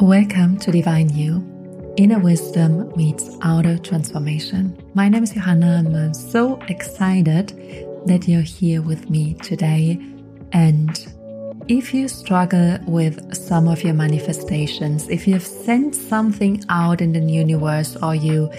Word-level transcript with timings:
Welcome 0.00 0.56
to 0.60 0.72
Divine 0.72 1.10
You. 1.14 1.44
Inner 1.98 2.18
wisdom 2.18 2.90
meets 2.96 3.36
outer 3.42 3.76
transformation. 3.76 4.74
My 4.94 5.10
name 5.10 5.22
is 5.24 5.32
Johanna 5.32 5.76
and 5.76 5.94
I'm 5.94 6.10
uh, 6.10 6.14
so 6.14 6.58
excited 6.68 7.48
that 8.06 8.26
you're 8.26 8.40
here 8.40 8.80
with 8.80 9.10
me 9.10 9.34
today. 9.34 10.00
And 10.52 11.06
if 11.68 11.92
you 11.92 12.08
struggle 12.08 12.78
with 12.86 13.36
some 13.36 13.68
of 13.68 13.84
your 13.84 13.92
manifestations, 13.92 15.06
if 15.10 15.28
you 15.28 15.34
have 15.34 15.46
sent 15.46 15.94
something 15.94 16.64
out 16.70 17.02
in 17.02 17.12
the 17.12 17.20
universe 17.20 17.94
or 18.02 18.14
you 18.14 18.50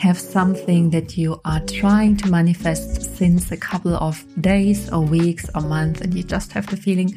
have 0.00 0.18
something 0.18 0.90
that 0.90 1.16
you 1.16 1.40
are 1.44 1.60
trying 1.60 2.16
to 2.16 2.28
manifest 2.28 3.16
since 3.16 3.52
a 3.52 3.56
couple 3.56 3.94
of 3.94 4.24
days 4.42 4.90
or 4.90 5.02
weeks 5.02 5.48
or 5.54 5.60
months 5.60 6.00
and 6.00 6.12
you 6.12 6.24
just 6.24 6.50
have 6.50 6.66
the 6.66 6.76
feeling 6.76 7.16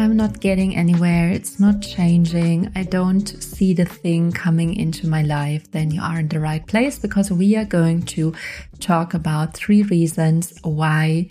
I'm 0.00 0.16
not 0.16 0.38
getting 0.38 0.76
anywhere, 0.76 1.28
it's 1.28 1.58
not 1.58 1.82
changing, 1.82 2.70
I 2.76 2.84
don't 2.84 3.26
see 3.26 3.74
the 3.74 3.84
thing 3.84 4.30
coming 4.30 4.76
into 4.76 5.08
my 5.08 5.22
life, 5.22 5.68
then 5.72 5.90
you 5.90 6.00
are 6.00 6.20
in 6.20 6.28
the 6.28 6.38
right 6.38 6.64
place 6.64 7.00
because 7.00 7.32
we 7.32 7.56
are 7.56 7.64
going 7.64 8.02
to 8.14 8.32
talk 8.78 9.12
about 9.12 9.54
three 9.54 9.82
reasons 9.82 10.56
why 10.62 11.28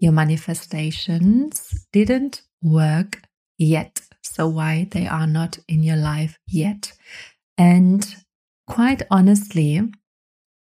your 0.00 0.12
manifestations 0.12 1.86
didn't 1.94 2.42
work 2.62 3.22
yet. 3.56 4.02
So, 4.20 4.48
why 4.48 4.88
they 4.90 5.06
are 5.06 5.26
not 5.26 5.58
in 5.66 5.82
your 5.82 5.96
life 5.96 6.38
yet. 6.46 6.92
And 7.56 8.06
quite 8.66 9.02
honestly, 9.10 9.80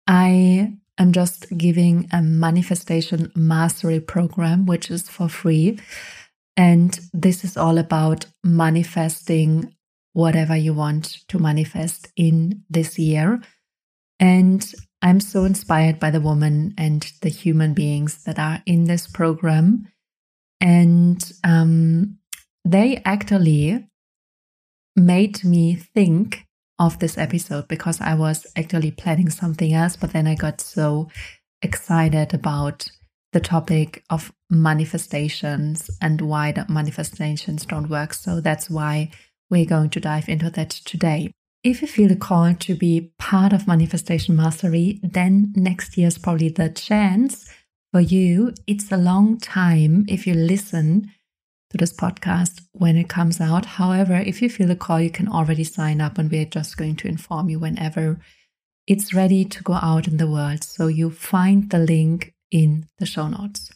I 0.06 0.74
am 1.00 1.12
just 1.12 1.58
giving 1.58 2.08
a 2.12 2.22
manifestation 2.22 3.32
mastery 3.36 4.00
program, 4.00 4.68
which 4.68 4.92
is 4.92 5.10
for 5.10 5.28
free. 5.28 5.80
And 6.58 7.00
this 7.14 7.44
is 7.44 7.56
all 7.56 7.78
about 7.78 8.26
manifesting 8.44 9.76
whatever 10.14 10.56
you 10.56 10.74
want 10.74 11.20
to 11.28 11.38
manifest 11.38 12.08
in 12.16 12.64
this 12.70 12.98
year. 12.98 13.40
And 14.20 14.66
I'm 15.04 15.20
so 15.20 15.46
inspired 15.46 16.00
by 16.00 16.10
the 16.10 16.20
woman 16.20 16.74
and 16.76 17.10
the 17.22 17.30
human 17.30 17.76
beings 17.76 18.24
that 18.24 18.40
are 18.40 18.64
in 18.66 18.86
this 18.86 19.06
program. 19.06 19.88
And 20.60 21.24
um, 21.44 22.18
they 22.66 23.04
actually 23.06 23.88
made 24.96 25.44
me 25.44 25.76
think 25.76 26.48
of 26.80 26.98
this 26.98 27.18
episode 27.18 27.68
because 27.68 28.02
I 28.02 28.16
was 28.16 28.48
actually 28.56 28.92
planning 28.92 29.30
something 29.30 29.74
else, 29.74 29.96
but 29.96 30.14
then 30.14 30.26
I 30.26 30.34
got 30.34 30.62
so 30.62 31.10
excited 31.62 32.34
about 32.34 32.88
the 33.34 33.40
topic 33.40 34.04
of 34.10 34.32
manifestations 34.50 35.90
and 36.02 36.22
why 36.22 36.52
the 36.52 36.66
manifestations 36.70 37.66
don't 37.66 37.90
work. 37.90 38.14
So 38.14 38.42
that's 38.42 38.70
why 38.70 39.12
we're 39.50 39.66
going 39.66 39.90
to 39.92 40.00
dive 40.00 40.30
into 40.30 40.50
that 40.52 40.70
today. 40.70 41.32
If 41.64 41.82
you 41.82 41.88
feel 41.88 42.08
the 42.08 42.16
call 42.16 42.54
to 42.54 42.76
be 42.76 43.12
part 43.18 43.52
of 43.52 43.68
Manifestation 43.68 44.36
Mastery, 44.36 45.00
then 45.04 45.54
next 45.56 45.98
year 45.98 46.08
is 46.08 46.18
probably 46.18 46.50
the 46.50 46.70
chance 46.70 47.50
for 47.92 48.00
you. 48.00 48.54
It's 48.68 48.92
a 48.92 48.98
long 48.98 49.38
time 49.38 50.06
if 50.08 50.26
you 50.26 50.34
listen 50.34 51.12
to 51.72 51.78
this 51.78 51.94
podcast 51.94 52.62
when 52.72 52.96
it 52.96 53.10
comes 53.10 53.42
out. 53.42 53.66
However, 53.66 54.16
if 54.16 54.42
you 54.42 54.50
feel 54.50 54.68
the 54.68 54.76
call, 54.76 55.02
you 55.02 55.10
can 55.10 55.28
already 55.28 55.66
sign 55.66 56.00
up 56.00 56.18
and 56.18 56.32
we're 56.32 56.46
just 56.46 56.78
going 56.78 56.96
to 56.98 57.08
inform 57.08 57.50
you 57.50 57.60
whenever 57.60 58.20
it's 58.86 59.14
ready 59.14 59.44
to 59.44 59.64
go 59.64 59.74
out 59.74 60.08
in 60.08 60.18
the 60.18 60.30
world. 60.30 60.64
So 60.64 60.88
you 60.88 61.10
find 61.10 61.70
the 61.70 61.80
link 61.80 62.34
in 62.52 62.88
the 63.00 63.06
show 63.06 63.28
notes. 63.28 63.70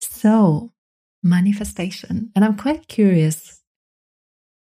So, 0.00 0.72
manifestation. 1.22 2.30
And 2.34 2.44
I'm 2.44 2.56
quite 2.56 2.88
curious 2.88 3.60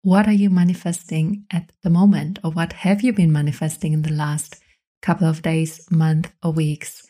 what 0.01 0.27
are 0.27 0.33
you 0.33 0.49
manifesting 0.49 1.45
at 1.51 1.71
the 1.83 1.89
moment, 1.89 2.39
or 2.43 2.51
what 2.51 2.71
have 2.71 3.01
you 3.01 3.11
been 3.11 3.33
manifesting 3.33 3.91
in 3.91 4.03
the 4.03 4.13
last 4.13 4.55
couple 5.01 5.27
of 5.27 5.41
days, 5.41 5.85
month, 5.91 6.31
or 6.41 6.53
weeks? 6.53 7.05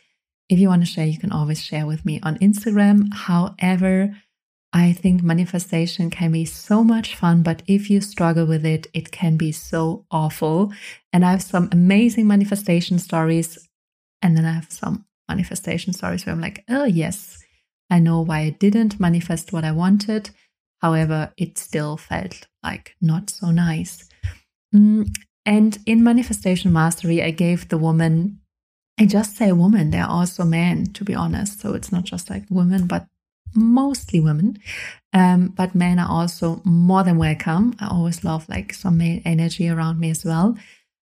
If 0.49 0.57
you 0.57 0.69
want 0.69 0.81
to 0.81 0.91
share, 0.91 1.05
you 1.05 1.19
can 1.19 1.31
always 1.31 1.63
share 1.63 1.85
with 1.85 2.03
me 2.03 2.19
on 2.23 2.39
Instagram. 2.39 3.13
However, 3.13 4.15
I 4.73 4.93
think 4.93 5.21
manifestation 5.21 6.09
can 6.09 6.31
be 6.31 6.45
so 6.45 6.83
much 6.83 7.15
fun, 7.15 7.43
but 7.43 7.61
if 7.67 7.89
you 7.91 8.01
struggle 8.01 8.47
with 8.47 8.65
it, 8.65 8.87
it 8.93 9.11
can 9.11 9.37
be 9.37 9.51
so 9.51 10.05
awful. 10.09 10.73
And 11.13 11.23
I 11.23 11.31
have 11.31 11.43
some 11.43 11.69
amazing 11.71 12.25
manifestation 12.27 12.97
stories, 12.97 13.69
and 14.23 14.35
then 14.35 14.45
I 14.45 14.53
have 14.53 14.71
some 14.71 15.05
manifestation 15.29 15.93
stories 15.93 16.25
where 16.25 16.33
I'm 16.33 16.41
like, 16.41 16.63
oh, 16.69 16.85
yes, 16.85 17.41
I 17.89 17.99
know 17.99 18.21
why 18.21 18.39
I 18.39 18.49
didn't 18.49 18.99
manifest 18.99 19.53
what 19.53 19.63
I 19.63 19.71
wanted. 19.71 20.31
However, 20.81 21.33
it 21.37 21.57
still 21.57 21.97
felt 21.97 22.47
like 22.63 22.95
not 23.01 23.29
so 23.29 23.51
nice. 23.51 24.09
Mm, 24.75 25.15
and 25.45 25.77
in 25.85 26.03
Manifestation 26.03 26.71
Mastery, 26.73 27.23
I 27.23 27.31
gave 27.31 27.69
the 27.69 27.77
woman, 27.77 28.39
I 28.99 29.05
just 29.05 29.37
say 29.37 29.51
woman, 29.51 29.91
they're 29.91 30.05
also 30.05 30.43
men, 30.43 30.85
to 30.93 31.03
be 31.03 31.15
honest. 31.15 31.59
So 31.59 31.73
it's 31.73 31.91
not 31.91 32.03
just 32.03 32.29
like 32.29 32.43
women, 32.49 32.85
but 32.87 33.07
mostly 33.55 34.19
women. 34.19 34.59
Um, 35.13 35.47
but 35.47 35.73
men 35.73 35.99
are 35.99 36.09
also 36.09 36.61
more 36.65 37.03
than 37.03 37.17
welcome. 37.17 37.75
I 37.79 37.87
always 37.87 38.23
love 38.23 38.47
like 38.47 38.73
some 38.73 38.97
male 38.97 39.21
energy 39.25 39.67
around 39.67 39.99
me 39.99 40.11
as 40.11 40.23
well. 40.23 40.55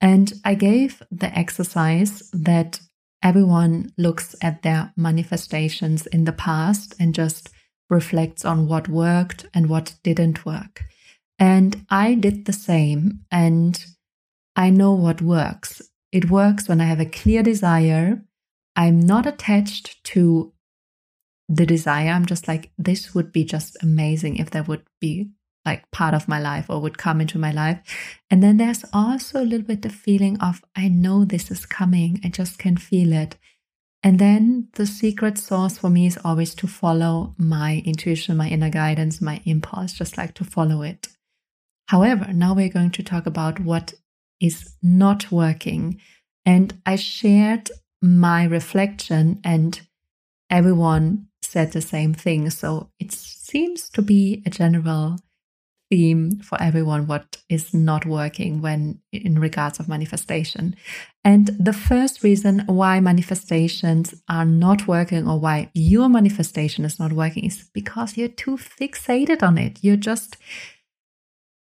And 0.00 0.32
I 0.44 0.54
gave 0.54 1.02
the 1.10 1.36
exercise 1.38 2.28
that 2.32 2.81
everyone 3.25 3.91
looks 3.97 4.37
at 4.43 4.62
their 4.62 4.93
manifestations 4.97 6.07
in 6.07 6.25
the 6.25 6.33
past 6.33 6.95
and 7.01 7.15
just 7.15 7.49
reflects 7.89 8.45
on 8.45 8.69
what 8.69 8.89
worked 8.89 9.47
and 9.55 9.69
what 9.69 9.95
didn't 10.05 10.45
work. 10.45 10.85
And 11.39 11.85
I 11.91 12.15
did 12.15 12.45
the 12.45 12.53
same, 12.53 13.21
and 13.31 13.85
I 14.55 14.71
know 14.71 14.93
what 14.93 15.21
works. 15.21 15.83
It 16.12 16.31
works 16.31 16.69
when 16.69 16.81
I 16.81 16.85
have 16.85 17.01
a 17.01 17.07
clear 17.07 17.43
desire. 17.43 18.23
I'm 18.77 19.01
not 19.01 19.27
attached 19.27 20.05
to 20.05 20.53
the 21.49 21.67
desire. 21.67 22.11
I'm 22.11 22.27
just 22.27 22.47
like, 22.47 22.71
this 22.79 23.15
would 23.15 23.33
be 23.33 23.45
just 23.45 23.77
amazing 23.83 24.37
if 24.37 24.51
there 24.51 24.62
would 24.62 24.85
be 25.01 25.31
like 25.64 25.91
part 25.91 26.14
of 26.14 26.28
my 26.28 26.38
life 26.38 26.66
or 26.69 26.80
would 26.80 26.98
come 26.98 27.20
into 27.20 27.38
my 27.38 27.50
life. 27.50 27.78
And 28.30 28.42
then 28.42 28.58
there's 28.58 28.84
also 28.92 29.42
a 29.42 29.44
little 29.44 29.66
bit 29.66 29.82
the 29.82 29.88
feeling 29.88 30.38
of, 30.41 30.62
I 30.76 30.88
know 30.88 31.25
this 31.25 31.50
is 31.50 31.66
coming, 31.66 32.20
I 32.25 32.28
just 32.28 32.58
can 32.58 32.76
feel 32.76 33.12
it. 33.12 33.36
And 34.02 34.19
then 34.19 34.69
the 34.75 34.84
secret 34.84 35.38
source 35.38 35.78
for 35.78 35.88
me 35.88 36.06
is 36.06 36.19
always 36.22 36.54
to 36.56 36.66
follow 36.66 37.34
my 37.38 37.82
intuition, 37.86 38.36
my 38.36 38.48
inner 38.48 38.69
guidance, 38.69 39.22
my 39.22 39.41
impulse, 39.47 39.94
just 39.94 40.19
like 40.19 40.34
to 40.34 40.44
follow 40.44 40.82
it. 40.82 41.08
However, 41.88 42.32
now 42.32 42.54
we're 42.54 42.69
going 42.69 42.91
to 42.91 43.02
talk 43.02 43.25
about 43.25 43.60
what 43.60 43.94
is 44.41 44.75
not 44.82 45.32
working. 45.32 46.00
And 46.44 46.75
I 46.84 46.96
shared 46.96 47.70
my 48.02 48.44
reflection, 48.44 49.41
and 49.42 49.81
everyone 50.50 51.28
said 51.41 51.72
the 51.72 51.81
same 51.81 52.12
thing. 52.12 52.50
So 52.50 52.91
it 53.00 53.12
seems 53.12 53.88
to 53.91 54.02
be 54.02 54.42
a 54.44 54.50
general 54.50 55.19
theme 55.94 56.41
for 56.41 56.60
everyone 56.60 57.06
what 57.06 57.37
is 57.49 57.72
not 57.72 58.05
working 58.05 58.60
when 58.60 59.00
in 59.12 59.38
regards 59.38 59.78
of 59.78 59.88
manifestation 59.88 60.75
and 61.22 61.50
the 61.60 61.72
first 61.72 62.25
reason 62.25 62.65
why 62.66 62.99
manifestations 62.99 64.12
are 64.28 64.44
not 64.44 64.88
working 64.88 65.28
or 65.28 65.38
why 65.38 65.71
your 65.72 66.09
manifestation 66.09 66.84
is 66.84 66.99
not 66.99 67.12
working 67.12 67.44
is 67.44 67.71
because 67.72 68.16
you're 68.16 68.41
too 68.44 68.56
fixated 68.56 69.41
on 69.41 69.56
it 69.56 69.78
you're 69.82 70.05
just 70.10 70.37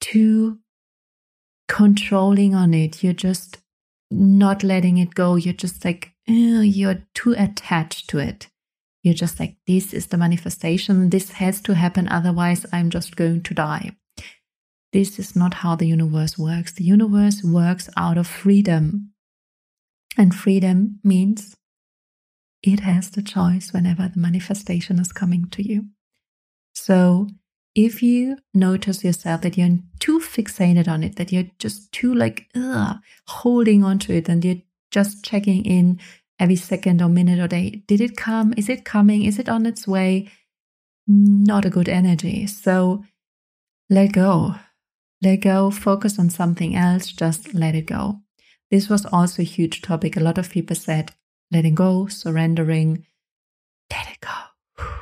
too 0.02 0.58
controlling 1.66 2.54
on 2.54 2.74
it 2.74 3.02
you're 3.02 3.22
just 3.28 3.56
not 4.10 4.62
letting 4.62 4.98
it 4.98 5.14
go 5.14 5.36
you're 5.36 5.54
just 5.54 5.82
like 5.82 6.12
you're 6.26 7.02
too 7.14 7.34
attached 7.38 8.10
to 8.10 8.18
it 8.18 8.48
you're 9.02 9.14
just 9.14 9.40
like, 9.40 9.56
this 9.66 9.94
is 9.94 10.08
the 10.08 10.18
manifestation. 10.18 11.08
This 11.08 11.30
has 11.32 11.62
to 11.62 11.74
happen. 11.74 12.06
Otherwise, 12.08 12.66
I'm 12.70 12.90
just 12.90 13.16
going 13.16 13.42
to 13.44 13.54
die. 13.54 13.96
This 14.92 15.18
is 15.18 15.36
not 15.36 15.54
how 15.54 15.76
the 15.76 15.86
universe 15.86 16.36
works. 16.36 16.72
The 16.72 16.84
universe 16.84 17.42
works 17.44 17.88
out 17.96 18.18
of 18.18 18.26
freedom. 18.26 19.12
And 20.18 20.34
freedom 20.34 20.98
means 21.04 21.54
it 22.62 22.80
has 22.80 23.10
the 23.10 23.22
choice 23.22 23.72
whenever 23.72 24.08
the 24.08 24.18
manifestation 24.18 24.98
is 24.98 25.12
coming 25.12 25.48
to 25.50 25.66
you. 25.66 25.86
So 26.74 27.28
if 27.74 28.02
you 28.02 28.38
notice 28.52 29.04
yourself 29.04 29.42
that 29.42 29.56
you're 29.56 29.78
too 30.00 30.18
fixated 30.18 30.88
on 30.88 31.04
it, 31.04 31.16
that 31.16 31.30
you're 31.30 31.50
just 31.58 31.92
too 31.92 32.12
like 32.12 32.48
ugh, 32.56 32.96
holding 33.28 33.84
on 33.84 34.00
to 34.00 34.14
it 34.14 34.28
and 34.28 34.44
you're 34.44 34.62
just 34.90 35.24
checking 35.24 35.64
in 35.64 36.00
every 36.40 36.56
second 36.56 37.00
or 37.00 37.08
minute 37.08 37.38
or 37.38 37.46
day, 37.46 37.82
did 37.86 38.00
it 38.00 38.16
come? 38.16 38.52
Is 38.56 38.68
it 38.68 38.84
coming? 38.84 39.24
Is 39.24 39.38
it 39.38 39.48
on 39.48 39.66
its 39.66 39.86
way? 39.86 40.28
Not 41.06 41.64
a 41.64 41.70
good 41.70 41.88
energy. 41.88 42.48
So 42.48 43.04
let 43.88 44.12
go 44.12 44.56
let 45.22 45.40
go, 45.40 45.70
focus 45.70 46.18
on 46.18 46.30
something 46.30 46.74
else, 46.74 47.08
just 47.08 47.54
let 47.54 47.74
it 47.74 47.86
go. 47.86 48.20
This 48.70 48.88
was 48.88 49.04
also 49.06 49.42
a 49.42 49.44
huge 49.44 49.82
topic. 49.82 50.16
A 50.16 50.20
lot 50.20 50.38
of 50.38 50.50
people 50.50 50.76
said, 50.76 51.12
letting 51.50 51.74
go, 51.74 52.06
surrendering, 52.06 53.06
let 53.90 54.08
it 54.10 54.20
go. 54.20 54.84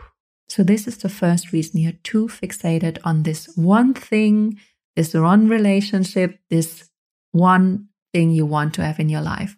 So, 0.50 0.62
this 0.62 0.88
is 0.88 0.96
the 0.96 1.10
first 1.10 1.52
reason 1.52 1.78
you're 1.78 1.92
too 2.02 2.26
fixated 2.26 2.98
on 3.04 3.22
this 3.22 3.54
one 3.54 3.92
thing 3.92 4.58
this 4.98 5.14
one 5.14 5.48
relationship, 5.48 6.40
this 6.50 6.90
one 7.30 7.86
thing 8.12 8.32
you 8.32 8.44
want 8.44 8.74
to 8.74 8.82
have 8.82 8.98
in 8.98 9.08
your 9.08 9.20
life. 9.20 9.56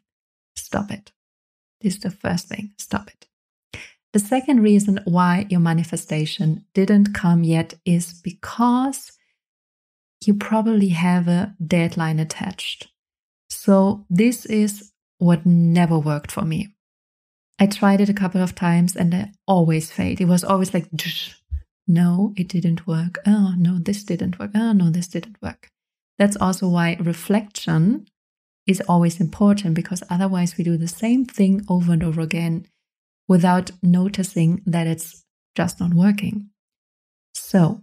Stop 0.55 0.91
it. 0.91 1.13
This 1.81 1.95
is 1.95 2.01
the 2.01 2.11
first 2.11 2.47
thing. 2.47 2.75
Stop 2.77 3.09
it. 3.09 3.27
The 4.13 4.19
second 4.19 4.63
reason 4.63 5.01
why 5.07 5.47
your 5.49 5.61
manifestation 5.61 6.67
didn't 6.75 7.15
come 7.15 7.43
yet 7.43 7.73
is 7.87 8.21
because 8.23 9.13
you 10.27 10.35
probably 10.35 10.89
have 10.89 11.29
a 11.29 11.55
deadline 11.65 12.19
attached. 12.19 12.89
So, 13.49 14.07
this 14.09 14.47
is 14.47 14.93
what 15.19 15.45
never 15.45 15.99
worked 15.99 16.33
for 16.33 16.43
me. 16.43 16.75
I 17.59 17.67
tried 17.67 18.01
it 18.01 18.09
a 18.09 18.15
couple 18.15 18.43
of 18.43 18.55
times 18.55 18.97
and 18.97 19.15
I 19.15 19.33
always 19.47 19.91
failed. 19.91 20.21
It 20.21 20.29
was 20.29 20.45
always 20.45 20.73
like, 20.73 20.89
no, 21.87 22.33
it 22.37 22.49
didn't 22.49 22.87
work. 22.87 23.19
Oh, 23.27 23.55
no, 23.59 23.79
this 23.79 24.03
didn't 24.03 24.39
work. 24.39 24.53
Oh, 24.55 24.73
no, 24.73 24.91
this 24.91 25.09
didn't 25.09 25.37
work. 25.43 25.69
That's 26.19 26.37
also 26.37 26.69
why 26.69 26.97
reflection 27.01 28.07
is 28.67 28.83
always 28.89 29.21
important 29.21 29.75
because 29.75 30.03
otherwise 30.09 30.57
we 30.57 30.65
do 30.65 30.77
the 30.77 30.89
same 30.89 31.25
thing 31.25 31.65
over 31.69 31.93
and 31.93 32.03
over 32.03 32.21
again 32.21 32.67
without 33.27 33.71
noticing 33.83 34.63
that 34.67 34.87
it's 34.87 35.25
just 35.55 35.81
not 35.81 35.93
working. 35.93 36.51
So, 37.35 37.83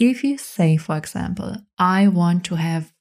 if 0.00 0.24
you 0.24 0.38
say, 0.38 0.78
for 0.78 0.96
example, 0.96 1.56
I 1.78 2.08
want 2.08 2.44
to 2.46 2.54
have 2.56 2.92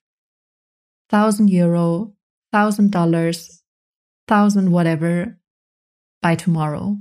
thousand 1.09 1.49
euro, 1.49 2.13
thousand 2.51 2.91
dollars, 2.91 3.63
thousand 4.27 4.71
whatever 4.71 5.39
by 6.21 6.35
tomorrow. 6.35 6.97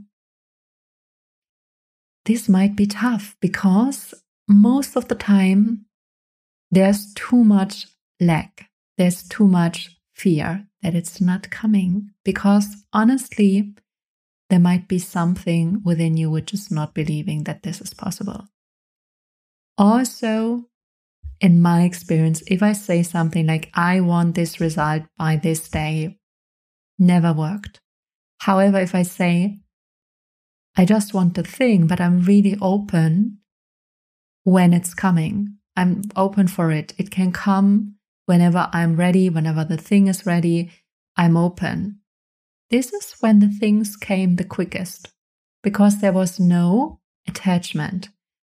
This 2.24 2.48
might 2.48 2.76
be 2.76 2.86
tough 2.86 3.36
because 3.40 4.14
most 4.46 4.96
of 4.96 5.08
the 5.08 5.14
time 5.14 5.86
there's 6.70 7.12
too 7.14 7.42
much 7.42 7.86
lack, 8.20 8.70
there's 8.98 9.26
too 9.28 9.48
much 9.48 9.96
fear 10.14 10.66
that 10.82 10.94
it's 10.94 11.20
not 11.20 11.50
coming. 11.50 12.10
Because 12.24 12.84
honestly, 12.92 13.74
there 14.48 14.60
might 14.60 14.86
be 14.86 14.98
something 14.98 15.82
within 15.84 16.16
you 16.16 16.30
which 16.30 16.54
is 16.54 16.70
not 16.70 16.94
believing 16.94 17.44
that 17.44 17.62
this 17.62 17.80
is 17.80 17.94
possible. 17.94 18.46
Also, 19.78 20.64
in 21.40 21.62
my 21.62 21.84
experience, 21.84 22.42
if 22.48 22.62
I 22.62 22.72
say 22.72 23.04
something 23.04 23.46
like, 23.46 23.70
I 23.74 24.00
want 24.00 24.34
this 24.34 24.60
result 24.60 25.04
by 25.16 25.36
this 25.36 25.68
day, 25.68 26.18
never 26.98 27.32
worked. 27.32 27.80
However, 28.40 28.80
if 28.80 28.94
I 28.94 29.04
say, 29.04 29.60
I 30.76 30.84
just 30.84 31.14
want 31.14 31.34
the 31.34 31.44
thing, 31.44 31.86
but 31.86 32.00
I'm 32.00 32.22
really 32.22 32.58
open 32.60 33.38
when 34.42 34.72
it's 34.72 34.94
coming, 34.94 35.58
I'm 35.76 36.02
open 36.16 36.48
for 36.48 36.72
it. 36.72 36.92
It 36.98 37.10
can 37.10 37.30
come 37.30 37.94
whenever 38.26 38.68
I'm 38.72 38.96
ready, 38.96 39.30
whenever 39.30 39.64
the 39.64 39.76
thing 39.76 40.08
is 40.08 40.26
ready, 40.26 40.70
I'm 41.16 41.36
open. 41.36 42.00
This 42.70 42.92
is 42.92 43.14
when 43.20 43.38
the 43.38 43.48
things 43.48 43.96
came 43.96 44.36
the 44.36 44.44
quickest 44.44 45.08
because 45.62 46.00
there 46.00 46.12
was 46.12 46.40
no 46.40 47.00
attachment. 47.26 48.08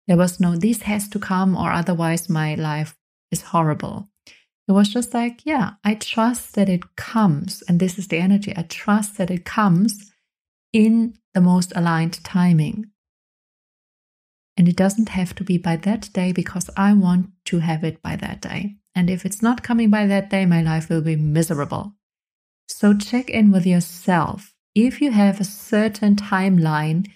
There 0.08 0.18
was 0.18 0.40
no, 0.40 0.56
this 0.56 0.84
has 0.84 1.10
to 1.10 1.20
come 1.20 1.56
or 1.56 1.72
otherwise 1.72 2.30
my 2.30 2.56
life 2.56 2.96
is 3.32 3.42
horrible. 3.42 4.10
It 4.68 4.74
was 4.74 4.90
just 4.90 5.14
like, 5.14 5.42
yeah, 5.46 5.72
I 5.84 5.96
trust 5.96 6.56
that 6.56 6.70
it 6.70 6.96
comes. 6.96 7.64
And 7.68 7.80
this 7.80 7.98
is 7.98 8.08
the 8.08 8.18
energy. 8.18 8.54
I 8.56 8.64
trust 8.64 9.18
that 9.18 9.32
it 9.32 9.46
comes 9.46 10.12
in 10.74 11.18
the 11.34 11.42
most 11.42 11.72
aligned 11.76 12.24
timing. 12.24 12.88
And 14.58 14.68
it 14.68 14.76
doesn't 14.76 15.10
have 15.10 15.36
to 15.36 15.44
be 15.44 15.58
by 15.58 15.76
that 15.78 16.10
day 16.14 16.32
because 16.32 16.70
I 16.76 16.94
want 16.94 17.30
to 17.46 17.60
have 17.60 17.84
it 17.84 18.02
by 18.02 18.16
that 18.16 18.42
day. 18.42 18.76
And 18.96 19.10
if 19.10 19.26
it's 19.26 19.42
not 19.42 19.64
coming 19.64 19.90
by 19.90 20.08
that 20.08 20.30
day, 20.30 20.46
my 20.46 20.62
life 20.62 20.90
will 20.90 21.02
be 21.02 21.16
miserable. 21.16 21.94
So 22.68 22.94
check 22.98 23.30
in 23.30 23.52
with 23.52 23.66
yourself. 23.66 24.54
If 24.74 25.02
you 25.02 25.12
have 25.12 25.40
a 25.40 25.46
certain 25.46 26.16
timeline 26.16 27.08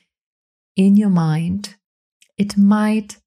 in 0.75 0.95
your 0.95 1.09
mind, 1.09 1.75
it 2.37 2.57
might 2.57 3.17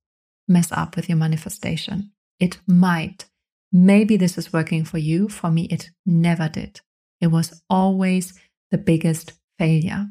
mess 0.48 0.70
up 0.72 0.96
with 0.96 1.08
your 1.08 1.18
manifestation. 1.18 2.12
It 2.38 2.58
might. 2.66 3.26
Maybe 3.72 4.16
this 4.16 4.38
is 4.38 4.52
working 4.52 4.84
for 4.84 4.98
you. 4.98 5.28
For 5.28 5.50
me, 5.50 5.64
it 5.64 5.90
never 6.06 6.48
did. 6.48 6.80
It 7.20 7.28
was 7.28 7.62
always 7.70 8.38
the 8.70 8.78
biggest 8.78 9.32
failure. 9.58 10.08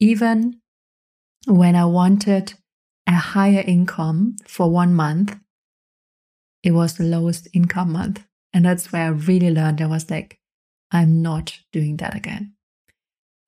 Even 0.00 0.60
when 1.46 1.76
I 1.76 1.84
wanted 1.86 2.54
a 3.06 3.14
higher 3.14 3.62
income 3.66 4.36
for 4.46 4.70
one 4.70 4.94
month, 4.94 5.38
it 6.62 6.72
was 6.72 6.94
the 6.94 7.04
lowest 7.04 7.48
income 7.52 7.92
month. 7.92 8.24
And 8.52 8.64
that's 8.64 8.90
where 8.90 9.04
I 9.04 9.08
really 9.08 9.50
learned 9.50 9.80
I 9.80 9.86
was 9.86 10.10
like, 10.10 10.38
I'm 10.90 11.22
not 11.22 11.58
doing 11.72 11.98
that 11.98 12.16
again. 12.16 12.54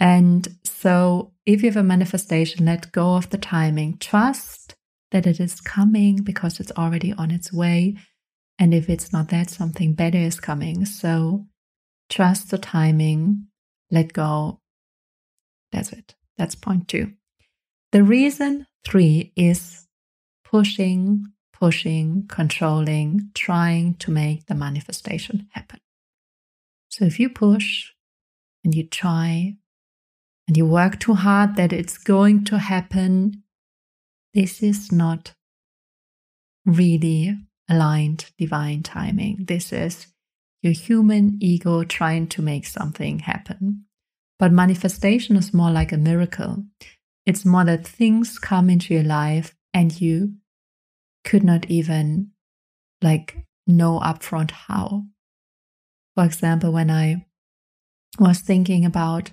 And 0.01 0.47
so 0.65 1.33
if 1.45 1.63
you 1.63 1.71
have 1.71 1.77
a 1.77 1.83
manifestation, 1.83 2.67
let 2.67 2.93
go 2.93 3.17
of 3.17 3.31
the 3.31 3.39
timing. 3.39 3.99
Trust 3.99 4.68
that 5.11 5.27
it 5.27 5.41
is 5.41 5.61
coming 5.61 6.23
because 6.23 6.61
it's 6.61 6.73
already 6.73 7.13
on 7.13 7.31
its 7.31 7.53
way. 7.53 7.97
And 8.59 8.75
if 8.75 8.89
it's 8.89 9.13
not 9.13 9.29
that, 9.29 9.51
something 9.51 9.95
better 9.95 10.19
is 10.19 10.41
coming. 10.41 10.85
So 10.85 11.47
trust 12.09 12.51
the 12.51 12.59
timing, 12.59 13.47
let 13.91 14.13
go. 14.13 14.61
That's 15.73 15.93
it. 15.93 16.15
That's 16.37 16.55
point 16.55 16.89
two. 16.89 17.13
The 17.93 18.03
reason 18.03 18.67
three 18.85 19.33
is 19.37 19.87
pushing, 20.45 21.25
pushing, 21.53 22.27
controlling, 22.29 23.31
trying 23.35 23.95
to 23.95 24.11
make 24.11 24.47
the 24.47 24.55
manifestation 24.55 25.49
happen. 25.53 25.81
So 26.89 27.05
if 27.05 27.19
you 27.21 27.29
push 27.29 27.93
and 28.65 28.75
you 28.75 28.87
try 28.87 29.55
and 30.47 30.57
you 30.57 30.67
work 30.67 30.99
too 30.99 31.15
hard 31.15 31.57
that 31.57 31.73
it's 31.73 31.99
going 31.99 32.45
to 32.47 32.59
happen, 32.59 33.43
this 34.35 34.63
is 34.63 34.93
not 34.93 35.33
really 36.65 37.37
aligned 37.69 38.27
divine 38.39 38.83
timing. 38.83 39.45
This 39.47 39.73
is 39.73 40.07
your 40.63 40.73
human 40.73 41.39
ego 41.41 41.85
trying 41.85 42.27
to 42.29 42.43
make 42.43 42.67
something 42.67 43.21
happen. 43.21 43.85
But 44.39 44.53
manifestation 44.53 45.37
is 45.37 45.55
more 45.55 45.71
like 45.71 45.93
a 45.93 45.97
miracle. 45.97 46.65
It's 47.27 47.45
more 47.45 47.65
that 47.65 47.87
things 47.87 48.39
come 48.39 48.71
into 48.71 48.95
your 48.95 49.03
life 49.03 49.55
and 49.75 50.01
you 50.01 50.35
could 51.25 51.45
not 51.45 51.71
even 51.71 52.31
like 53.03 53.37
know 53.67 54.01
upfront 54.01 54.51
how. 54.51 55.05
For 56.15 56.25
example, 56.25 56.73
when 56.73 56.91
I 56.91 57.27
was 58.19 58.41
thinking 58.41 58.85
about 58.85 59.33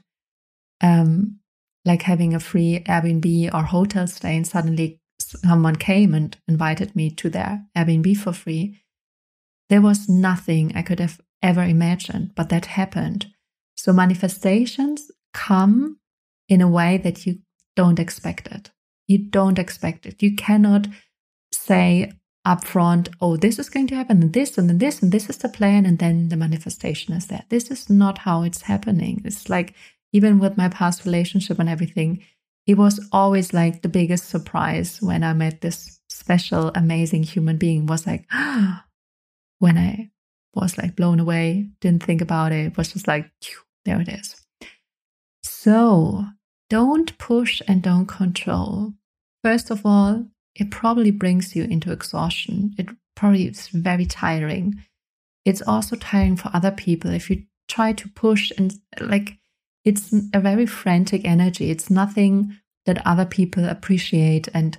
um, 0.82 1.40
like 1.86 2.02
having 2.02 2.34
a 2.34 2.40
free 2.40 2.80
Airbnb 2.88 3.54
or 3.54 3.64
hotel 3.64 4.08
stay, 4.08 4.36
and 4.36 4.48
suddenly 4.48 5.00
someone 5.20 5.76
came 5.76 6.14
and 6.14 6.38
invited 6.48 6.96
me 6.96 7.10
to 7.12 7.30
their 7.30 7.64
Airbnb 7.78 8.18
for 8.18 8.34
free. 8.34 8.82
There 9.70 9.82
was 9.82 10.10
nothing 10.10 10.72
I 10.76 10.82
could 10.82 11.00
have 11.00 11.20
ever 11.42 11.64
imagined, 11.64 12.34
but 12.36 12.50
that 12.50 12.66
happened. 12.66 13.28
So 13.78 13.94
manifestations 13.94 15.12
come 15.34 16.00
in 16.48 16.62
a 16.62 16.68
way 16.68 16.98
that 16.98 17.26
you 17.26 17.40
don't 17.76 18.00
expect 18.00 18.48
it. 18.48 18.72
You 19.08 19.18
don't 19.30 19.60
expect 19.60 20.06
it. 20.06 20.24
You 20.24 20.36
cannot 20.36 20.88
say 21.52 22.14
upfront, 22.46 23.10
oh, 23.22 23.38
this 23.38 23.58
is 23.58 23.70
going 23.70 23.88
to 23.88 23.96
happen, 23.96 24.22
and 24.22 24.34
this, 24.34 24.58
and 24.58 24.70
then 24.70 24.78
this, 24.78 25.02
and 25.02 25.12
this 25.12 25.30
is 25.30 25.38
the 25.38 25.50
plan, 25.50 25.86
and 25.86 25.98
then 25.98 26.30
the 26.30 26.38
manifestation 26.38 27.14
is 27.14 27.28
there. 27.28 27.44
This 27.50 27.72
is 27.72 27.90
not 27.90 28.20
how 28.20 28.44
it's 28.44 28.62
happening. 28.62 29.22
It's 29.26 29.50
like 29.50 29.74
even 30.16 30.40
with 30.40 30.56
my 30.56 30.70
past 30.70 31.04
relationship 31.04 31.60
and 31.60 31.68
everything, 31.68 32.24
it 32.66 32.78
was 32.78 33.06
always 33.12 33.54
like 33.54 33.82
the 33.82 33.90
biggest 33.90 34.30
surprise 34.30 35.02
when 35.02 35.26
I 35.26 35.34
met 35.34 35.60
this 35.60 36.00
special, 36.10 36.72
amazing 36.74 37.24
human 37.24 37.58
being 37.58 37.86
was 37.86 38.08
like, 38.08 38.26
when 39.60 39.78
I 39.78 40.10
was 40.54 40.78
like 40.78 40.96
blown 40.96 41.20
away, 41.20 41.70
didn't 41.82 42.04
think 42.04 42.22
about 42.22 42.54
it, 42.54 42.78
was 42.78 42.94
just 42.94 43.10
like, 43.10 43.30
there 43.84 44.00
it 44.00 44.08
is. 44.08 44.42
So 45.44 46.24
don't 46.70 47.18
push 47.18 47.62
and 47.68 47.82
don't 47.82 48.06
control. 48.06 48.94
First 49.44 49.70
of 49.70 49.86
all, 49.86 50.28
it 50.56 50.72
probably 50.72 51.12
brings 51.12 51.58
you 51.58 51.66
into 51.66 51.92
exhaustion. 51.92 52.74
It 52.78 52.88
probably 53.18 53.48
is 53.48 53.68
very 53.68 54.06
tiring. 54.06 54.82
It's 55.44 55.62
also 55.62 55.98
tiring 55.98 56.38
for 56.38 56.52
other 56.54 56.72
people 56.72 57.12
if 57.12 57.30
you 57.30 57.44
try 57.68 57.92
to 57.92 58.08
push 58.08 58.54
and 58.58 58.74
like 59.02 59.40
it's 59.86 60.14
a 60.34 60.40
very 60.42 60.66
frantic 60.66 61.26
energy. 61.26 61.72
It's 61.72 61.90
nothing 61.90 62.58
that 62.86 63.06
other 63.06 63.26
people 63.26 63.66
appreciate 63.66 64.50
and 64.54 64.78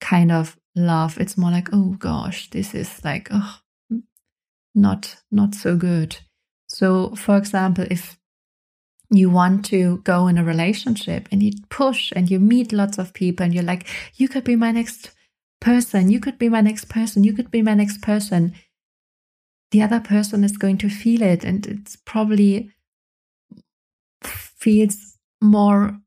kind 0.00 0.32
of 0.32 0.56
love. 0.74 1.18
It's 1.18 1.36
more 1.36 1.50
like, 1.50 1.68
oh 1.72 1.96
gosh, 1.98 2.50
this 2.50 2.74
is 2.74 3.04
like, 3.04 3.28
oh, 3.32 3.58
not 4.74 5.16
not 5.30 5.54
so 5.54 5.76
good. 5.76 6.18
So, 6.68 7.14
for 7.14 7.36
example, 7.36 7.86
if 7.90 8.18
you 9.10 9.30
want 9.30 9.64
to 9.66 9.98
go 9.98 10.26
in 10.26 10.38
a 10.38 10.44
relationship 10.44 11.28
and 11.30 11.42
you 11.42 11.52
push 11.70 12.12
and 12.16 12.30
you 12.30 12.40
meet 12.40 12.72
lots 12.72 12.98
of 12.98 13.14
people 13.14 13.44
and 13.44 13.54
you're 13.54 13.62
like, 13.62 13.86
you 14.16 14.28
could 14.28 14.44
be 14.44 14.56
my 14.56 14.72
next 14.72 15.12
person, 15.60 16.10
you 16.10 16.20
could 16.20 16.38
be 16.38 16.48
my 16.48 16.60
next 16.60 16.88
person, 16.88 17.24
you 17.24 17.32
could 17.32 17.50
be 17.50 17.62
my 17.62 17.74
next 17.74 18.02
person. 18.02 18.54
the 19.72 19.82
other 19.82 20.00
person 20.00 20.44
is 20.44 20.56
going 20.56 20.78
to 20.78 20.88
feel 20.88 21.22
it 21.22 21.44
and 21.44 21.66
it's 21.66 21.96
probably 21.96 22.72
feels 24.56 25.18
more 25.42 25.98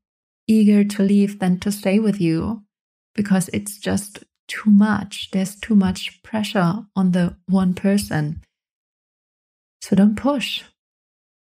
eager 0.46 0.84
to 0.84 1.02
leave 1.02 1.38
than 1.38 1.58
to 1.60 1.70
stay 1.70 1.98
with 1.98 2.20
you 2.20 2.62
because 3.14 3.48
it's 3.52 3.78
just 3.78 4.24
too 4.48 4.70
much. 4.70 5.30
There's 5.30 5.54
too 5.54 5.76
much 5.76 6.22
pressure 6.22 6.84
on 6.96 7.12
the 7.12 7.36
one 7.46 7.74
person. 7.74 8.42
So 9.80 9.96
don't 9.96 10.16
push. 10.16 10.64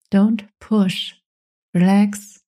Don't 0.09 0.43
push. 0.59 1.13
Relax. 1.73 2.41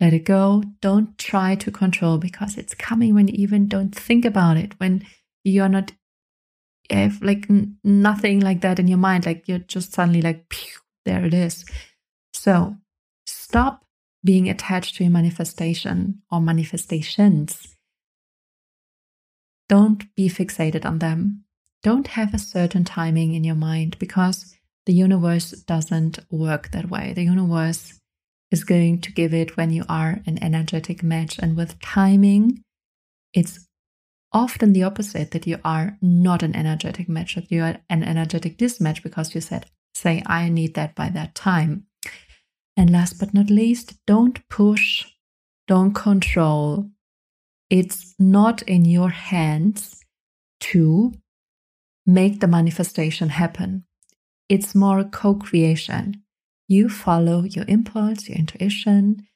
Let 0.00 0.12
it 0.12 0.24
go. 0.24 0.62
Don't 0.80 1.18
try 1.18 1.56
to 1.56 1.70
control 1.72 2.18
because 2.18 2.56
it's 2.56 2.74
coming 2.74 3.14
when 3.14 3.28
you 3.28 3.34
even 3.36 3.66
don't 3.66 3.94
think 3.94 4.24
about 4.24 4.56
it, 4.56 4.78
when 4.78 5.04
you're 5.42 5.68
not 5.68 5.92
have 6.90 7.20
like 7.20 7.46
nothing 7.84 8.40
like 8.40 8.60
that 8.62 8.78
in 8.78 8.88
your 8.88 8.98
mind. 8.98 9.26
Like 9.26 9.48
you're 9.48 9.58
just 9.58 9.92
suddenly 9.92 10.22
like, 10.22 10.48
pew, 10.48 10.72
there 11.04 11.24
it 11.24 11.34
is. 11.34 11.64
So 12.32 12.76
stop 13.26 13.84
being 14.28 14.50
attached 14.50 14.94
to 14.94 15.04
your 15.04 15.10
manifestation 15.10 16.20
or 16.30 16.38
manifestations. 16.38 17.74
Don't 19.70 20.14
be 20.16 20.28
fixated 20.28 20.84
on 20.84 20.98
them. 20.98 21.44
Don't 21.82 22.08
have 22.08 22.34
a 22.34 22.38
certain 22.38 22.84
timing 22.84 23.32
in 23.32 23.42
your 23.42 23.54
mind 23.54 23.98
because 23.98 24.54
the 24.84 24.92
universe 24.92 25.52
doesn't 25.52 26.18
work 26.30 26.72
that 26.72 26.90
way. 26.90 27.14
The 27.14 27.22
universe 27.22 27.98
is 28.50 28.64
going 28.64 29.00
to 29.00 29.12
give 29.12 29.32
it 29.32 29.56
when 29.56 29.70
you 29.70 29.86
are 29.88 30.20
an 30.26 30.36
energetic 30.42 31.02
match. 31.02 31.38
And 31.38 31.56
with 31.56 31.80
timing, 31.80 32.62
it's 33.32 33.66
often 34.30 34.74
the 34.74 34.82
opposite 34.82 35.30
that 35.30 35.46
you 35.46 35.58
are 35.64 35.96
not 36.02 36.42
an 36.42 36.54
energetic 36.54 37.08
match, 37.08 37.34
that 37.36 37.50
you 37.50 37.62
are 37.62 37.78
an 37.88 38.02
energetic 38.02 38.58
dismatch 38.58 39.02
because 39.02 39.34
you 39.34 39.40
said, 39.40 39.70
say, 39.94 40.22
I 40.26 40.50
need 40.50 40.74
that 40.74 40.94
by 40.94 41.08
that 41.08 41.34
time. 41.34 41.87
And 42.78 42.90
last 42.90 43.18
but 43.18 43.34
not 43.34 43.50
least, 43.50 43.94
don't 44.06 44.38
push, 44.48 45.04
don't 45.66 45.92
control. 45.92 46.88
It's 47.68 48.14
not 48.20 48.62
in 48.62 48.84
your 48.84 49.08
hands 49.08 50.00
to 50.60 51.12
make 52.06 52.38
the 52.38 52.46
manifestation 52.46 53.30
happen. 53.30 53.84
It's 54.48 54.76
more 54.76 55.02
co 55.02 55.34
creation. 55.34 56.22
You 56.68 56.88
follow 56.88 57.42
your 57.42 57.64
impulse, 57.66 58.28
your 58.28 58.38
intuition, 58.38 59.26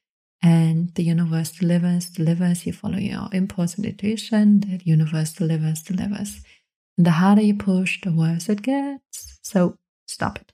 and 0.41 0.95
the 0.95 1.03
universe 1.03 1.51
delivers, 1.51 2.11
delivers. 2.11 2.65
You 2.65 2.73
follow 2.73 2.99
your 2.99 3.29
impulse 3.33 3.75
and 3.75 3.85
intuition, 3.85 4.61
the 4.61 4.81
universe 4.85 5.33
delivers, 5.33 5.83
delivers. 5.83 6.43
And 6.97 7.07
the 7.07 7.11
harder 7.11 7.43
you 7.43 7.57
push, 7.57 8.01
the 8.03 8.13
worse 8.13 8.49
it 8.49 8.63
gets. 8.63 9.41
So 9.43 9.79
stop 10.07 10.39
it. 10.39 10.53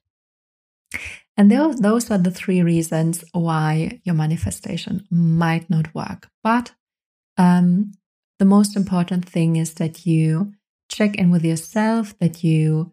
And 1.38 1.52
those, 1.52 1.76
those 1.76 2.10
are 2.10 2.18
the 2.18 2.32
three 2.32 2.62
reasons 2.62 3.24
why 3.32 4.00
your 4.02 4.16
manifestation 4.16 5.06
might 5.08 5.70
not 5.70 5.94
work. 5.94 6.28
But 6.42 6.72
um, 7.36 7.92
the 8.40 8.44
most 8.44 8.74
important 8.74 9.28
thing 9.28 9.54
is 9.54 9.74
that 9.74 10.04
you 10.04 10.52
check 10.88 11.14
in 11.14 11.30
with 11.30 11.44
yourself, 11.44 12.18
that 12.18 12.42
you 12.42 12.92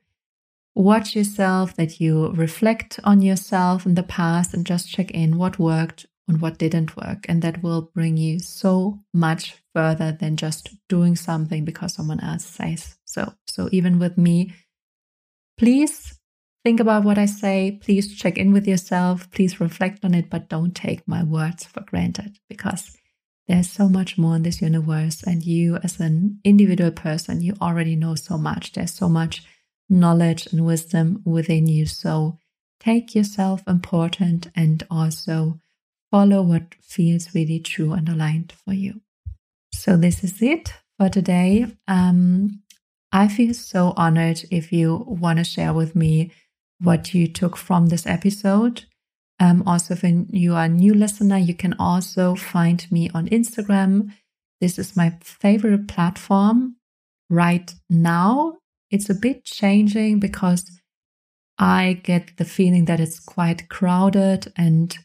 watch 0.75 1.15
yourself, 1.15 1.75
that 1.77 1.99
you 1.99 2.27
reflect 2.33 2.99
on 3.03 3.23
yourself 3.23 3.83
in 3.85 3.95
the 3.95 4.03
past 4.03 4.53
and 4.53 4.63
just 4.63 4.91
check 4.91 5.09
in 5.09 5.39
what 5.39 5.57
worked 5.57 6.05
and 6.27 6.39
what 6.39 6.59
didn't 6.59 6.95
work. 6.95 7.25
And 7.27 7.41
that 7.41 7.63
will 7.63 7.89
bring 7.95 8.15
you 8.15 8.37
so 8.37 8.99
much 9.11 9.55
further 9.73 10.11
than 10.11 10.37
just 10.37 10.69
doing 10.87 11.15
something 11.15 11.65
because 11.65 11.95
someone 11.95 12.19
else 12.19 12.45
says 12.45 12.97
so. 13.05 13.33
So 13.47 13.69
even 13.71 13.97
with 13.97 14.19
me, 14.19 14.53
please 15.57 16.14
think 16.65 16.79
about 16.79 17.03
what 17.03 17.19
I 17.19 17.27
say. 17.27 17.77
Please 17.79 18.17
check 18.17 18.39
in 18.39 18.51
with 18.51 18.67
yourself. 18.67 19.29
Please 19.29 19.59
reflect 19.59 20.03
on 20.03 20.15
it, 20.15 20.31
but 20.31 20.49
don't 20.49 20.75
take 20.75 21.07
my 21.07 21.23
words 21.23 21.63
for 21.63 21.81
granted 21.81 22.39
because 22.49 22.97
there's 23.47 23.69
so 23.69 23.87
much 23.87 24.17
more 24.17 24.35
in 24.35 24.41
this 24.41 24.63
universe. 24.63 25.21
And 25.21 25.43
you, 25.43 25.75
as 25.83 25.99
an 25.99 26.39
individual 26.43 26.89
person, 26.89 27.43
you 27.43 27.53
already 27.61 27.95
know 27.95 28.15
so 28.15 28.35
much. 28.39 28.71
There's 28.71 28.95
so 28.95 29.07
much 29.07 29.43
knowledge 29.89 30.47
and 30.47 30.65
wisdom 30.65 31.21
within 31.23 31.67
you. 31.67 31.85
So 31.85 32.39
take 32.79 33.13
yourself 33.13 33.61
important 33.67 34.47
and 34.55 34.81
also 34.89 35.59
follow 36.09 36.41
what 36.41 36.73
feels 36.81 37.35
really 37.35 37.59
true 37.59 37.93
and 37.93 38.09
aligned 38.09 38.53
for 38.65 38.73
you. 38.73 39.01
So, 39.71 39.97
this 39.97 40.23
is 40.23 40.41
it 40.41 40.73
for 40.97 41.09
today. 41.09 41.67
Um, 41.87 42.63
I 43.11 43.27
feel 43.27 43.53
so 43.53 43.93
honored 43.97 44.41
if 44.49 44.71
you 44.71 45.05
want 45.07 45.37
to 45.37 45.43
share 45.43 45.73
with 45.73 45.95
me 45.95 46.31
what 46.79 47.13
you 47.13 47.27
took 47.27 47.57
from 47.57 47.87
this 47.87 48.05
episode. 48.05 48.85
Um, 49.39 49.63
also, 49.65 49.93
if 49.93 50.03
you 50.29 50.55
are 50.55 50.65
a 50.65 50.69
new 50.69 50.93
listener, 50.93 51.37
you 51.37 51.53
can 51.53 51.73
also 51.77 52.35
find 52.35 52.89
me 52.91 53.09
on 53.13 53.27
Instagram. 53.27 54.13
This 54.61 54.79
is 54.79 54.95
my 54.95 55.17
favorite 55.21 55.87
platform 55.87 56.77
right 57.29 57.73
now. 57.89 58.57
It's 58.91 59.09
a 59.09 59.15
bit 59.15 59.43
changing 59.43 60.19
because 60.19 60.79
I 61.57 61.99
get 62.03 62.37
the 62.37 62.45
feeling 62.45 62.85
that 62.85 62.99
it's 62.99 63.19
quite 63.19 63.69
crowded 63.69 64.51
and 64.55 64.97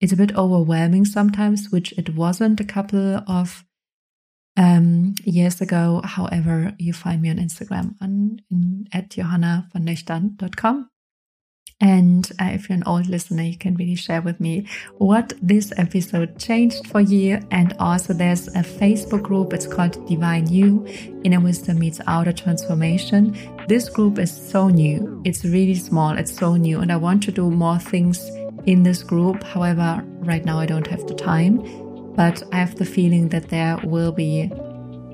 it's 0.00 0.12
a 0.12 0.16
bit 0.16 0.36
overwhelming 0.36 1.04
sometimes, 1.04 1.68
which 1.70 1.92
it 1.92 2.14
wasn't 2.14 2.60
a 2.60 2.64
couple 2.64 3.22
of 3.26 3.64
um, 4.56 5.14
years 5.24 5.60
ago. 5.60 6.02
However, 6.04 6.74
you 6.78 6.92
find 6.92 7.22
me 7.22 7.30
on 7.30 7.36
Instagram 7.36 7.94
on, 8.00 8.40
in, 8.50 8.88
at 8.92 9.10
johannavonnöchtern.com. 9.10 10.90
And 11.80 12.30
uh, 12.40 12.46
if 12.46 12.68
you're 12.68 12.76
an 12.76 12.82
old 12.86 13.06
listener, 13.06 13.42
you 13.44 13.56
can 13.56 13.76
really 13.76 13.94
share 13.94 14.20
with 14.20 14.40
me 14.40 14.66
what 14.96 15.32
this 15.40 15.72
episode 15.76 16.38
changed 16.38 16.88
for 16.88 17.00
you. 17.00 17.40
And 17.52 17.72
also, 17.78 18.12
there's 18.12 18.48
a 18.48 18.62
Facebook 18.62 19.22
group. 19.22 19.52
It's 19.52 19.66
called 19.66 20.04
Divine 20.08 20.48
You 20.48 20.84
Inner 21.22 21.40
Wisdom 21.40 21.78
Meets 21.78 22.00
Outer 22.08 22.32
Transformation. 22.32 23.36
This 23.68 23.88
group 23.88 24.18
is 24.18 24.30
so 24.30 24.68
new. 24.68 25.22
It's 25.24 25.44
really 25.44 25.76
small. 25.76 26.18
It's 26.18 26.36
so 26.36 26.56
new. 26.56 26.80
And 26.80 26.90
I 26.90 26.96
want 26.96 27.22
to 27.24 27.32
do 27.32 27.48
more 27.48 27.78
things 27.78 28.28
in 28.66 28.82
this 28.82 29.04
group. 29.04 29.44
However, 29.44 30.02
right 30.20 30.44
now 30.44 30.58
I 30.58 30.66
don't 30.66 30.86
have 30.88 31.06
the 31.06 31.14
time. 31.14 31.62
But 32.16 32.42
I 32.52 32.56
have 32.56 32.74
the 32.74 32.84
feeling 32.84 33.28
that 33.28 33.50
there 33.50 33.78
will 33.84 34.10
be 34.10 34.50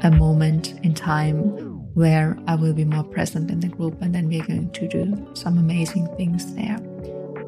a 0.01 0.11
moment 0.11 0.81
in 0.83 0.95
time 0.95 1.74
where 1.95 2.37
I 2.47 2.55
will 2.57 2.75
be 2.75 2.85
more 2.85 3.05
present 3.05 3.51
in 3.51 3.61
the 3.61 3.69
group 3.69 4.01
and 4.03 4.15
then 4.15 4.29
we're 4.29 4.45
going 4.45 4.71
to 4.71 4.89
do 4.89 5.29
some 5.35 5.59
amazing 5.59 6.07
things 6.17 6.55
there. 6.55 6.79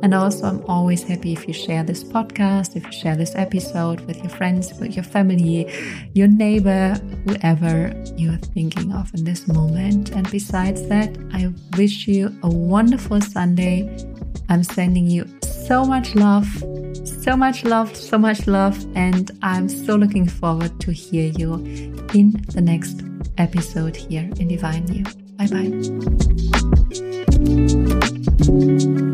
And 0.02 0.14
also, 0.14 0.46
I'm 0.46 0.64
always 0.66 1.02
happy 1.02 1.32
if 1.32 1.48
you 1.48 1.54
share 1.54 1.82
this 1.82 2.04
podcast, 2.04 2.76
if 2.76 2.84
you 2.84 2.92
share 2.92 3.16
this 3.16 3.34
episode 3.34 4.00
with 4.02 4.18
your 4.18 4.28
friends, 4.28 4.72
with 4.78 4.94
your 4.94 5.04
family, 5.04 5.72
your 6.12 6.28
neighbor, 6.28 6.94
whoever 7.26 7.92
you're 8.16 8.36
thinking 8.36 8.92
of 8.92 9.12
in 9.14 9.24
this 9.24 9.48
moment. 9.48 10.10
And 10.10 10.30
besides 10.30 10.86
that, 10.88 11.16
I 11.32 11.52
wish 11.76 12.06
you 12.06 12.36
a 12.42 12.48
wonderful 12.48 13.20
Sunday. 13.20 14.06
I'm 14.48 14.62
sending 14.62 15.06
you 15.06 15.26
so 15.42 15.84
much 15.84 16.14
love, 16.14 16.46
so 17.04 17.36
much 17.36 17.64
love, 17.64 17.96
so 17.96 18.18
much 18.18 18.46
love. 18.46 18.78
And 18.94 19.30
I'm 19.42 19.68
so 19.68 19.96
looking 19.96 20.28
forward 20.28 20.78
to 20.80 20.92
hear 20.92 21.32
you 21.36 21.54
in 22.14 22.32
the 22.52 22.60
next 22.60 23.02
episode 23.38 23.96
here 23.96 24.30
in 24.38 24.48
Divine 24.48 24.86
You. 24.92 25.04
Bye 25.36 25.46
bye. 28.90 29.05